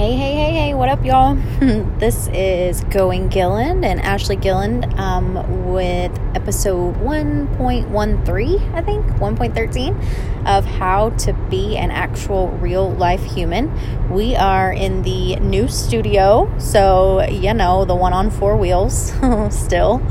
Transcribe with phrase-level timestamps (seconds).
[0.00, 1.34] Hey, hey, hey, hey, what up, y'all?
[1.98, 10.64] this is Going Gilland and Ashley Gilland um, with episode 1.13, I think, 1.13 of
[10.64, 13.70] How to Be an Actual Real Life Human.
[14.10, 19.12] We are in the new studio, so, you know, the one on four wheels
[19.50, 20.02] still.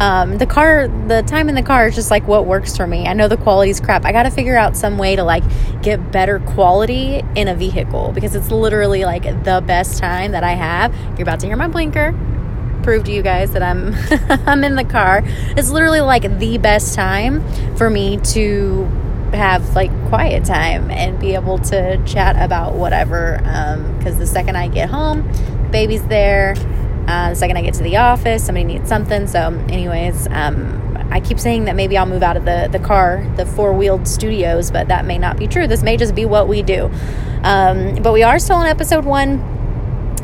[0.00, 3.06] Um, the car, the time in the car is just like what works for me.
[3.06, 4.04] I know the quality's crap.
[4.04, 5.44] I got to figure out some way to like
[5.82, 10.52] get better quality in a vehicle because it's literally like the best time that I
[10.52, 10.94] have.
[11.18, 12.14] You're about to hear my blinker.
[12.86, 13.92] Prove to you guys that I'm
[14.46, 15.22] I'm in the car.
[15.56, 17.42] It's literally like the best time
[17.74, 18.84] for me to
[19.32, 23.38] have like quiet time and be able to chat about whatever.
[23.38, 25.28] Because um, the second I get home,
[25.72, 26.54] baby's there.
[27.08, 29.26] Uh, the second I get to the office, somebody needs something.
[29.26, 33.28] So, anyways, um, I keep saying that maybe I'll move out of the, the car,
[33.36, 35.66] the four wheeled studios, but that may not be true.
[35.66, 36.88] This may just be what we do.
[37.42, 39.55] Um, but we are still on episode one.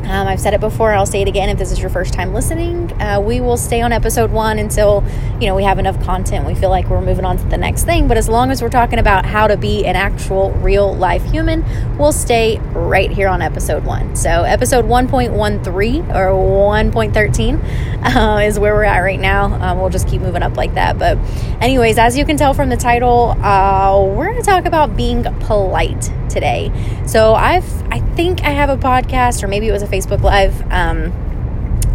[0.05, 2.33] Um, I've said it before, I'll say it again if this is your first time
[2.33, 2.91] listening.
[3.01, 5.03] Uh, we will stay on episode one until,
[5.39, 6.45] you know, we have enough content.
[6.45, 8.07] We feel like we're moving on to the next thing.
[8.07, 11.63] But as long as we're talking about how to be an actual real life human,
[11.97, 14.15] we'll stay right here on episode one.
[14.15, 19.45] So, episode 1.13 or 1.13 uh, is where we're at right now.
[19.45, 20.99] Um, we'll just keep moving up like that.
[20.99, 21.17] But,
[21.61, 25.23] anyways, as you can tell from the title, uh, we're going to talk about being
[25.39, 26.71] polite today.
[27.05, 30.61] So, I've, I think I have a podcast, or maybe it was a Facebook Live
[30.71, 31.11] um,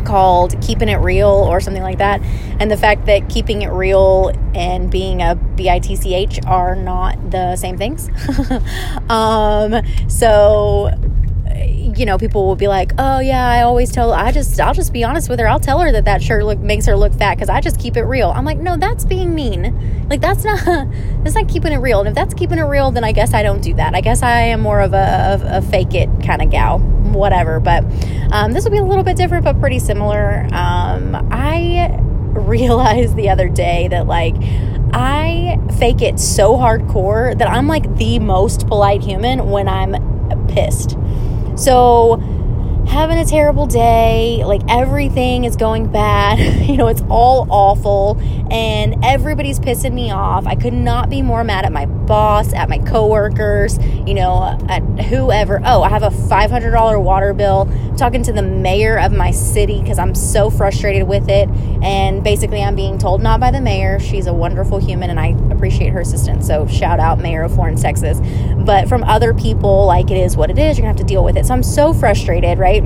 [0.04, 2.20] called Keeping It Real or something like that.
[2.60, 7.76] And the fact that keeping it real and being a BITCH are not the same
[7.76, 8.08] things.
[9.08, 10.90] um, so
[11.96, 14.12] you know, people will be like, "Oh yeah, I always tell.
[14.12, 15.48] I just, I'll just be honest with her.
[15.48, 17.96] I'll tell her that that shirt look makes her look fat because I just keep
[17.96, 20.06] it real." I'm like, "No, that's being mean.
[20.08, 20.64] Like that's not,
[21.22, 22.00] that's not keeping it real.
[22.00, 23.94] And if that's keeping it real, then I guess I don't do that.
[23.94, 27.60] I guess I am more of a, a, a fake it kind of gal, whatever.
[27.60, 27.84] But
[28.32, 30.46] um, this will be a little bit different, but pretty similar.
[30.52, 31.98] Um, I
[32.38, 34.34] realized the other day that like
[34.92, 40.96] I fake it so hardcore that I'm like the most polite human when I'm pissed.
[41.58, 42.20] So,
[42.86, 46.38] having a terrible day, like everything is going bad,
[46.68, 48.16] you know, it's all awful,
[48.48, 50.46] and everybody's pissing me off.
[50.46, 54.82] I could not be more mad at my boss, at my coworkers, you know, at
[55.06, 55.60] whoever.
[55.64, 57.68] Oh, I have a $500 water bill.
[57.98, 61.48] Talking to the mayor of my city because I'm so frustrated with it.
[61.82, 63.98] And basically, I'm being told not by the mayor.
[63.98, 66.46] She's a wonderful human and I appreciate her assistance.
[66.46, 68.20] So, shout out, Mayor of Florence, Texas.
[68.56, 71.24] But from other people, like it is what it is, you're gonna have to deal
[71.24, 71.46] with it.
[71.46, 72.84] So, I'm so frustrated, right?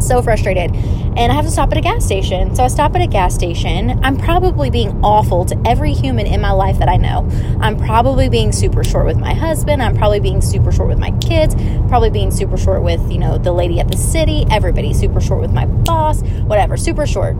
[0.00, 0.74] So frustrated
[1.16, 2.54] and I have to stop at a gas station.
[2.54, 3.98] So I stop at a gas station.
[4.04, 7.26] I'm probably being awful to every human in my life that I know.
[7.60, 9.82] I'm probably being super short with my husband.
[9.82, 11.54] I'm probably being super short with my kids.
[11.88, 14.44] Probably being super short with, you know, the lady at the city.
[14.50, 16.20] Everybody super short with my boss.
[16.44, 17.34] Whatever, super short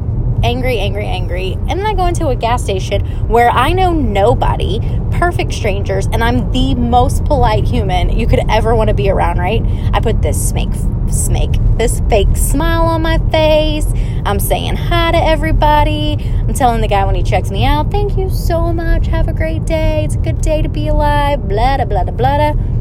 [0.46, 1.52] angry, angry, angry.
[1.68, 4.78] And then I go into a gas station where I know nobody,
[5.10, 9.38] perfect strangers, and I'm the most polite human you could ever want to be around,
[9.38, 9.60] right?
[9.92, 10.72] I put this snake,
[11.10, 13.86] snake, this fake smile on my face.
[14.24, 16.16] I'm saying hi to everybody.
[16.46, 19.08] I'm telling the guy when he checks me out, thank you so much.
[19.08, 20.04] Have a great day.
[20.04, 21.48] It's a good day to be alive.
[21.48, 22.12] Blah, blah, blah, blah,
[22.52, 22.75] blah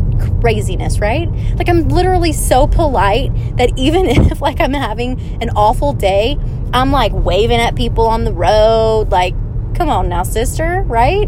[0.46, 1.28] craziness, right?
[1.58, 6.38] Like I'm literally so polite that even if like I'm having an awful day,
[6.72, 9.34] I'm like waving at people on the road, like,
[9.74, 11.28] come on now, sister, right?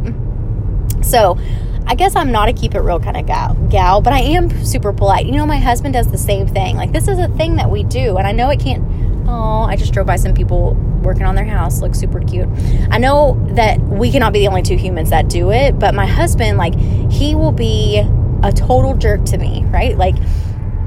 [1.01, 1.39] So,
[1.87, 4.51] I guess I'm not a keep it real kind of gal, gal, but I am
[4.63, 5.25] super polite.
[5.25, 6.75] You know, my husband does the same thing.
[6.75, 8.83] Like, this is a thing that we do, and I know it can't.
[9.27, 11.81] Oh, I just drove by some people working on their house.
[11.81, 12.47] Looks super cute.
[12.91, 16.05] I know that we cannot be the only two humans that do it, but my
[16.05, 16.77] husband, like,
[17.09, 18.03] he will be
[18.43, 19.97] a total jerk to me, right?
[19.97, 20.15] Like,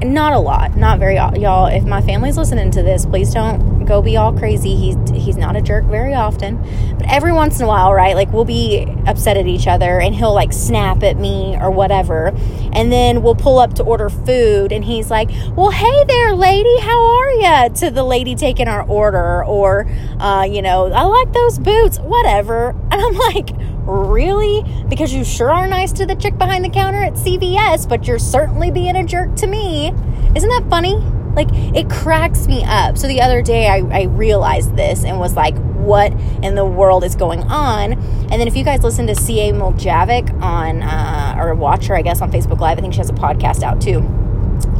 [0.03, 1.67] not a lot, not very y'all.
[1.67, 4.75] If my family's listening to this, please don't go be all crazy.
[4.75, 6.57] He's he's not a jerk very often,
[6.97, 8.15] but every once in a while, right?
[8.15, 12.27] Like we'll be upset at each other, and he'll like snap at me or whatever,
[12.73, 16.79] and then we'll pull up to order food, and he's like, "Well, hey there, lady,
[16.79, 19.87] how are you?" To the lady taking our order, or
[20.19, 23.49] uh, you know, I like those boots, whatever, and I'm like
[23.91, 24.63] Really?
[24.87, 28.19] Because you sure are nice to the chick behind the counter at CVS, but you're
[28.19, 29.89] certainly being a jerk to me.
[30.33, 30.95] Isn't that funny?
[31.35, 32.97] Like, it cracks me up.
[32.97, 37.03] So the other day, I, I realized this and was like, what in the world
[37.03, 37.93] is going on?
[37.93, 39.51] And then if you guys listen to C.A.
[39.51, 43.09] Muljavic on, uh, or watch her, I guess, on Facebook Live, I think she has
[43.09, 43.99] a podcast out too.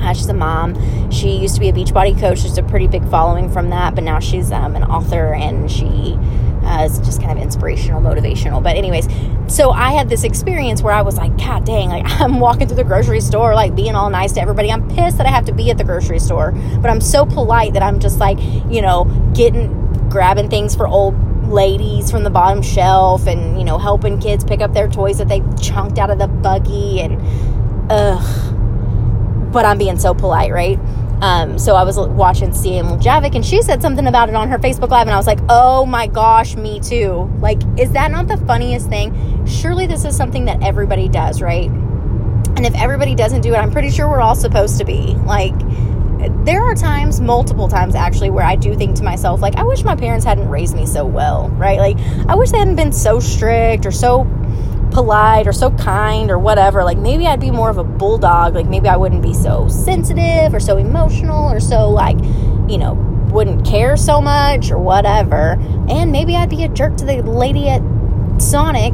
[0.01, 1.11] Uh, she's a mom.
[1.11, 2.39] She used to be a Beachbody coach.
[2.39, 6.17] She's a pretty big following from that, but now she's um, an author and she
[6.79, 8.63] It's just kind of inspirational, motivational.
[8.63, 9.07] But anyways,
[9.47, 12.77] so I had this experience where I was like, God dang, like I'm walking through
[12.77, 14.71] the grocery store, like being all nice to everybody.
[14.71, 16.51] I'm pissed that I have to be at the grocery store,
[16.81, 18.39] but I'm so polite that I'm just like,
[18.69, 19.77] you know, getting
[20.09, 21.15] grabbing things for old
[21.47, 25.27] ladies from the bottom shelf and you know helping kids pick up their toys that
[25.27, 27.19] they chunked out of the buggy and
[27.91, 30.79] ugh but i'm being so polite right
[31.21, 34.57] um, so I was watching CM Javik and she said something about it on her
[34.57, 37.31] Facebook Live, and I was like, oh my gosh, me too.
[37.39, 39.45] Like, is that not the funniest thing?
[39.45, 41.69] Surely this is something that everybody does, right?
[41.69, 45.15] And if everybody doesn't do it, I'm pretty sure we're all supposed to be.
[45.25, 45.53] Like,
[46.44, 49.83] there are times, multiple times actually, where I do think to myself, like, I wish
[49.83, 51.79] my parents hadn't raised me so well, right?
[51.79, 51.97] Like,
[52.27, 54.24] I wish they hadn't been so strict or so
[54.91, 56.83] polite or so kind or whatever.
[56.83, 58.55] Like maybe I'd be more of a bulldog.
[58.55, 62.17] Like maybe I wouldn't be so sensitive or so emotional or so like,
[62.69, 62.93] you know,
[63.31, 65.57] wouldn't care so much or whatever.
[65.89, 67.81] And maybe I'd be a jerk to the lady at
[68.41, 68.93] Sonic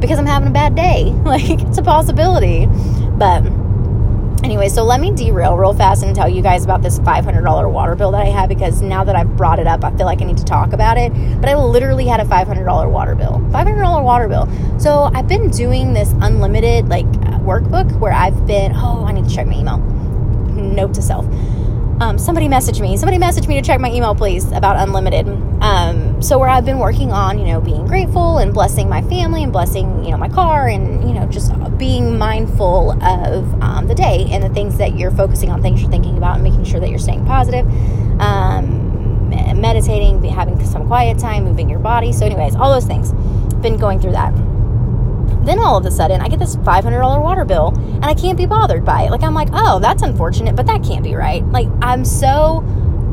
[0.00, 1.14] because I'm having a bad day.
[1.28, 2.66] Like it's a possibility.
[2.66, 3.42] But
[4.44, 7.96] Anyway, so let me derail real fast and tell you guys about this $500 water
[7.96, 10.24] bill that I had because now that I've brought it up, I feel like I
[10.24, 11.12] need to talk about it.
[11.40, 13.40] But I literally had a $500 water bill.
[13.50, 14.48] $500 water bill.
[14.78, 17.06] So I've been doing this unlimited like
[17.42, 19.78] workbook where I've been, oh, I need to check my email.
[19.78, 21.26] Note to self
[22.00, 22.96] um, somebody messaged me.
[22.96, 25.26] Somebody messaged me to check my email, please, about unlimited.
[25.60, 29.44] Um, so where I've been working on, you know, being grateful and blessing my family
[29.44, 33.94] and blessing, you know, my car and you know, just being mindful of um, the
[33.94, 36.80] day and the things that you're focusing on, things you're thinking about, and making sure
[36.80, 37.66] that you're staying positive.
[38.20, 38.88] Um,
[39.60, 42.12] meditating, having some quiet time, moving your body.
[42.12, 43.12] So, anyways, all those things.
[43.62, 44.34] Been going through that.
[45.44, 48.46] Then all of a sudden, I get this $500 water bill and I can't be
[48.46, 49.10] bothered by it.
[49.10, 51.44] Like, I'm like, oh, that's unfortunate, but that can't be right.
[51.46, 52.64] Like, I'm so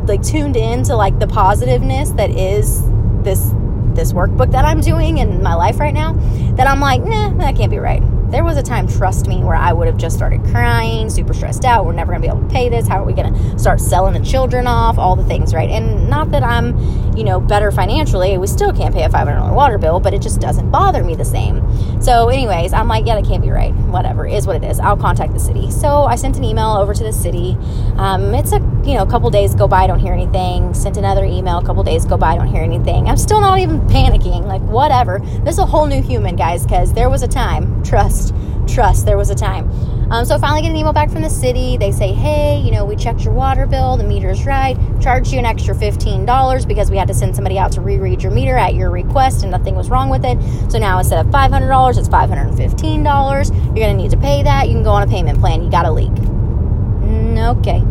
[0.05, 2.83] like tuned in to like the positiveness that is
[3.25, 3.51] this
[3.95, 6.13] this workbook that I'm doing in my life right now
[6.55, 8.03] that I'm like, nah, that can't be right.
[8.29, 11.63] There was a time, trust me, where I would have just started crying, super stressed
[11.63, 11.85] out.
[11.85, 12.87] We're never going to be able to pay this.
[12.87, 14.97] How are we going to start selling the children off?
[14.97, 15.69] All the things, right?
[15.69, 18.37] And not that I'm, you know, better financially.
[18.37, 21.25] We still can't pay a $500 water bill, but it just doesn't bother me the
[21.25, 21.61] same.
[22.01, 23.73] So, anyways, I'm like, yeah, that can't be right.
[23.73, 24.79] Whatever, is what it is.
[24.79, 25.71] I'll contact the city.
[25.71, 27.57] So I sent an email over to the city.
[27.97, 30.73] Um, it's a, you know, a couple days go by, I don't hear anything.
[30.73, 33.07] Sent another email, a couple days go by, I don't hear anything.
[33.07, 34.45] I'm still not even panicking.
[34.45, 35.19] Like, whatever.
[35.43, 38.33] This is a whole new human, guys, because there was a time, trust,
[38.67, 39.69] trust, there was a time.
[40.09, 41.77] Um, so I finally get an email back from the city.
[41.77, 43.97] They say, hey, you know, we checked your water bill.
[43.97, 44.77] The meter's right.
[45.01, 48.31] Charged you an extra $15 because we had to send somebody out to reread your
[48.31, 50.37] meter at your request and nothing was wrong with it.
[50.71, 53.55] So now instead of $500, it's $515.
[53.65, 54.67] You're going to need to pay that.
[54.67, 55.63] You can go on a payment plan.
[55.63, 56.11] You got a leak.
[56.11, 57.83] Mm, okay.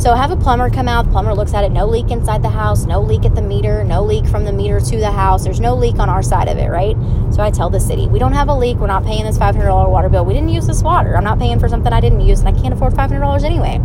[0.00, 1.04] So have a plumber come out.
[1.04, 1.72] The plumber looks at it.
[1.72, 2.86] No leak inside the house.
[2.86, 3.84] No leak at the meter.
[3.84, 5.44] No leak from the meter to the house.
[5.44, 6.96] There's no leak on our side of it, right?
[7.34, 8.78] So I tell the city, we don't have a leak.
[8.78, 10.24] We're not paying this $500 water bill.
[10.24, 11.18] We didn't use this water.
[11.18, 13.78] I'm not paying for something I didn't use, and I can't afford $500 anyway.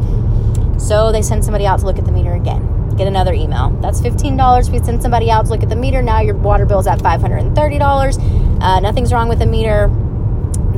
[0.80, 2.96] So they send somebody out to look at the meter again.
[2.96, 3.72] Get another email.
[3.82, 4.72] That's $15.
[4.72, 6.02] We send somebody out to look at the meter.
[6.02, 8.62] Now your water bill's at $530.
[8.62, 9.92] Uh, nothing's wrong with the meter.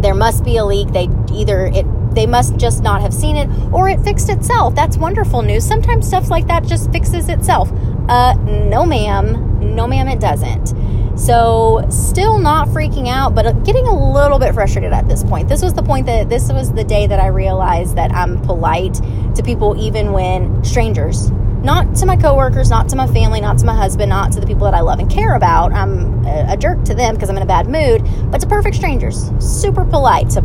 [0.01, 0.87] There must be a leak.
[0.87, 1.85] They either it
[2.17, 4.73] they must just not have seen it or it fixed itself.
[4.73, 5.63] That's wonderful news.
[5.63, 7.71] Sometimes stuff like that just fixes itself.
[8.09, 9.75] Uh, no, ma'am.
[9.75, 10.73] No, ma'am, it doesn't.
[11.17, 15.47] So, still not freaking out, but getting a little bit frustrated at this point.
[15.47, 18.95] This was the point that this was the day that I realized that I'm polite
[19.35, 21.31] to people, even when strangers,
[21.63, 24.47] not to my coworkers, not to my family, not to my husband, not to the
[24.47, 25.73] people that I love and care about.
[25.73, 29.31] I'm a, jerk to them because I'm in a bad mood, but to perfect strangers,
[29.39, 30.41] super polite to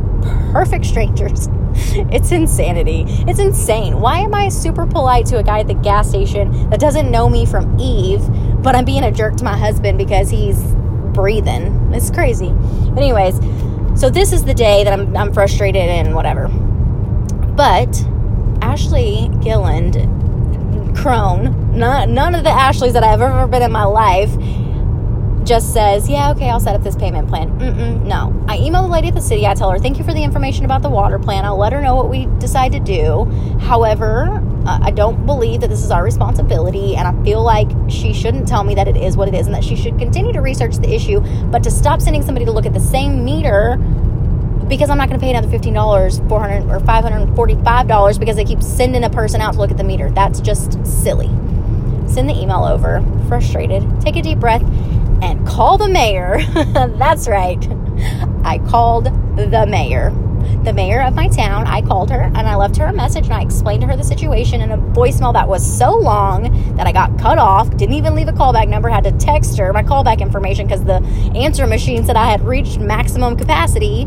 [0.53, 1.49] perfect strangers.
[1.95, 3.07] It's insanity.
[3.27, 3.99] It's insane.
[3.99, 7.31] Why am I super polite to a guy at the gas station that doesn't know
[7.31, 8.21] me from Eve,
[8.63, 10.63] but I'm being a jerk to my husband because he's
[11.15, 11.91] breathing?
[11.95, 12.51] It's crazy.
[12.51, 13.37] But anyways,
[13.99, 16.49] so this is the day that I'm, I'm frustrated and whatever.
[16.49, 18.05] But
[18.61, 19.97] Ashley Gilland
[20.95, 24.31] crone, not, none of the Ashleys that I've ever been in my life,
[25.45, 27.51] just says, yeah, okay, I'll set up this payment plan.
[27.59, 28.33] Mm-mm, no.
[28.47, 29.45] I email the lady at the city.
[29.45, 31.45] I tell her, thank you for the information about the water plan.
[31.45, 33.25] I'll let her know what we decide to do.
[33.59, 38.47] However, I don't believe that this is our responsibility, and I feel like she shouldn't
[38.47, 40.77] tell me that it is what it is and that she should continue to research
[40.77, 41.19] the issue,
[41.51, 43.77] but to stop sending somebody to look at the same meter
[44.73, 47.37] because I'm not going to pay another fifteen dollars, four hundred or five hundred and
[47.37, 50.11] forty-five dollars because they keep sending a person out to look at the meter.
[50.11, 51.29] That's just silly.
[52.09, 53.83] Send the email over, frustrated.
[54.01, 54.63] Take a deep breath
[55.23, 56.39] and call the mayor.
[56.55, 57.63] That's right.
[58.45, 59.05] I called
[59.37, 60.11] the mayor.
[60.65, 61.67] the mayor of my town.
[61.67, 64.05] I called her and I left her a message and I explained to her the
[64.05, 67.71] situation in a voicemail that was so long that I got cut off.
[67.77, 68.89] Didn't even leave a callback number.
[68.89, 71.03] Had to text her my callback information because the
[71.37, 74.07] answer machine said I had reached maximum capacity.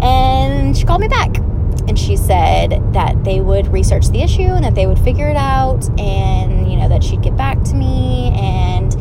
[0.00, 1.36] And she called me back.
[1.88, 5.36] And she said that they would research the issue and that they would figure it
[5.36, 8.94] out and you know that she'd get back to me and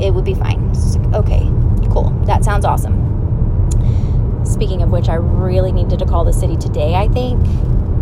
[0.00, 0.72] it would be fine.
[0.72, 1.50] Like, okay
[1.90, 2.10] cool.
[2.24, 3.08] That sounds awesome.
[4.44, 7.40] Speaking of which i really needed to call the city today i think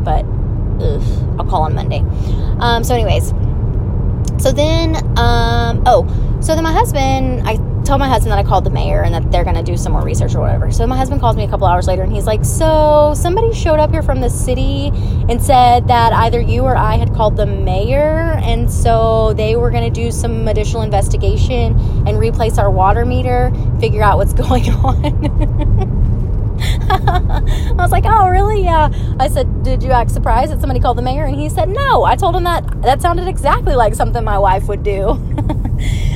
[0.03, 0.25] but
[0.83, 2.03] ugh, i'll call on monday.
[2.59, 3.29] Um, so anyways
[4.43, 6.07] so then um, oh
[6.41, 7.57] so then my husband i
[7.89, 9.93] tell my husband that I called the mayor and that they're going to do some
[9.93, 10.71] more research or whatever.
[10.71, 13.81] So my husband calls me a couple hours later and he's like, So somebody showed
[13.81, 14.91] up here from the city
[15.31, 18.37] and said that either you or I had called the mayor.
[18.43, 23.51] And so they were going to do some additional investigation and replace our water meter,
[23.81, 25.99] figure out what's going on.
[26.61, 28.65] I was like, oh, really?
[28.65, 28.91] Yeah.
[29.19, 31.25] I said, did you act surprised that somebody called the mayor?
[31.25, 32.05] And he said, no.
[32.05, 35.19] I told him that that sounded exactly like something my wife would do.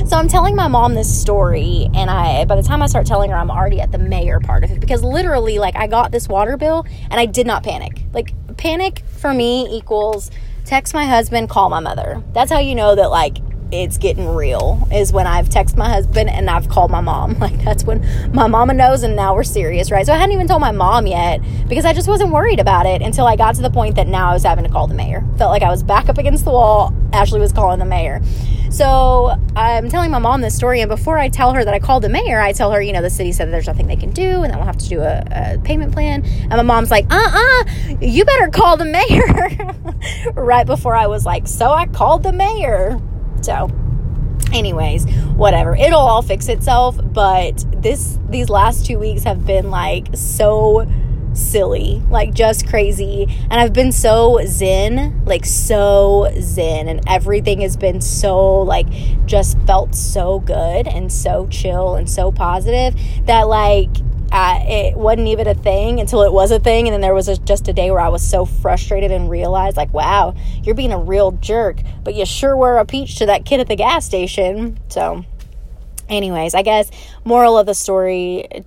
[0.05, 3.31] so I'm telling my mom this story, and I by the time I start telling
[3.31, 6.27] her, I'm already at the mayor part of it because literally, like, I got this
[6.27, 8.03] water bill and I did not panic.
[8.13, 10.29] Like, panic for me equals
[10.65, 12.23] text my husband, call my mother.
[12.33, 13.37] That's how you know that, like,
[13.73, 17.37] it's getting real is when I've texted my husband and I've called my mom.
[17.43, 18.01] Like that's when
[18.33, 20.05] my mama knows and now we're serious, right?
[20.05, 23.01] So I hadn't even told my mom yet because I just wasn't worried about it
[23.01, 25.25] until I got to the point that now I was having to call the mayor.
[25.37, 26.93] Felt like I was back up against the wall.
[27.11, 28.21] Ashley was calling the mayor.
[28.73, 32.03] So I'm telling my mom this story, and before I tell her that I called
[32.03, 34.41] the mayor, I tell her, you know, the city said there's nothing they can do,
[34.41, 36.25] and that we'll have to do a, a payment plan.
[36.25, 37.63] And my mom's like, uh uh
[38.01, 40.33] you better call the mayor.
[40.33, 42.99] right before I was like, so I called the mayor.
[43.43, 43.69] So,
[44.51, 45.75] anyways, whatever.
[45.75, 50.87] It'll all fix itself, but this these last 2 weeks have been like so
[51.33, 53.27] silly, like just crazy.
[53.49, 58.87] And I've been so zen, like so zen, and everything has been so like
[59.25, 62.95] just felt so good and so chill and so positive
[63.25, 63.89] that like
[64.33, 66.87] it wasn't even a thing until it was a thing.
[66.87, 69.93] And then there was just a day where I was so frustrated and realized, like,
[69.93, 73.59] wow, you're being a real jerk, but you sure were a peach to that kid
[73.59, 74.79] at the gas station.
[74.89, 75.25] So,
[76.09, 76.89] anyways, I guess
[77.23, 78.65] moral of the story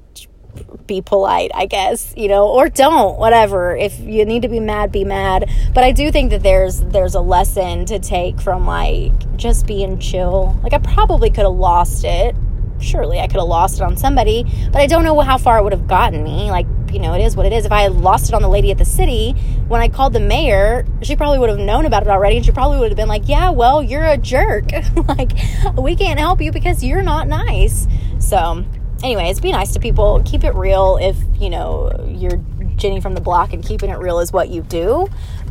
[0.86, 3.76] be polite, I guess, you know, or don't, whatever.
[3.76, 5.50] If you need to be mad, be mad.
[5.74, 9.98] But I do think that there's there's a lesson to take from like just being
[9.98, 10.58] chill.
[10.62, 12.34] Like I probably could have lost it
[12.80, 15.62] surely I could have lost it on somebody, but I don't know how far it
[15.62, 16.50] would have gotten me.
[16.50, 17.64] Like, you know, it is what it is.
[17.64, 19.32] If I had lost it on the lady at the city,
[19.68, 22.52] when I called the mayor, she probably would have known about it already and she
[22.52, 24.70] probably would have been like, yeah, well, you're a jerk.
[25.08, 25.32] like,
[25.76, 27.86] we can't help you because you're not nice.
[28.18, 28.64] So,
[29.02, 30.22] anyways, be nice to people.
[30.24, 32.40] Keep it real if, you know, you're
[32.76, 35.08] Jenny from the block and keeping it real is what you do.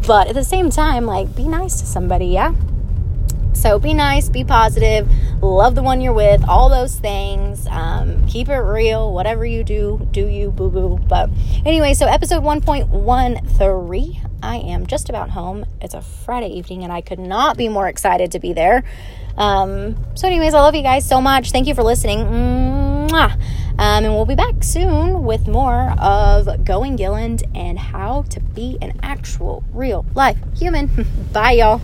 [0.07, 2.53] But at the same time, like, be nice to somebody, yeah?
[3.65, 5.09] So be nice, be positive,
[5.41, 7.65] love the one you're with, all those things.
[7.65, 9.11] Um, keep it real.
[9.11, 10.99] Whatever you do, do you, boo boo.
[11.07, 11.31] But
[11.65, 15.65] anyway, so episode 1.13, I am just about home.
[15.81, 18.83] It's a Friday evening, and I could not be more excited to be there.
[19.35, 21.51] Um, so, anyways, I love you guys so much.
[21.51, 22.19] Thank you for listening.
[22.19, 23.33] Mwah.
[23.33, 28.77] Um, and we'll be back soon with more of Going Gilland and how to be
[28.79, 30.87] an actual real life human.
[31.33, 31.81] Bye, y'all.